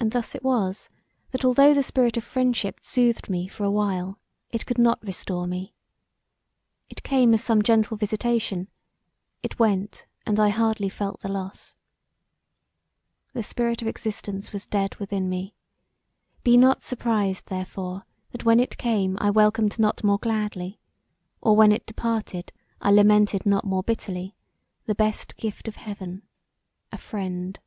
[0.00, 0.88] And thus it was
[1.32, 5.48] that although the spirit of friendship soothed me for a while it could not restore
[5.48, 5.74] me.
[6.88, 8.68] It came as some gentle visitation;
[9.42, 11.74] it went and I hardly felt the loss.
[13.32, 15.56] The spirit of existence was dead within me;
[16.44, 20.78] be not surprised therefore that when it came I welcomed not more gladly,
[21.40, 24.36] or when it departed I lamented not more bitterly
[24.86, 26.22] the best gift of heaven
[26.92, 27.58] a friend.